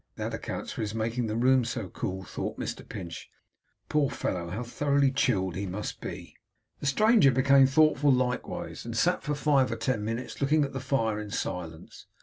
[0.15, 3.29] 'That accounts for his making the room so cool,' thought Mr Pinch.
[3.87, 4.49] 'Poor fellow!
[4.49, 6.35] How thoroughly chilled he must be!'
[6.79, 10.79] The stranger became thoughtful likewise, and sat for five or ten minutes looking at the
[10.79, 12.07] fire in silence.